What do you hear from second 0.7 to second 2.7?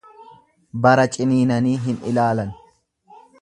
Bara ciniinanii hin ilaalan.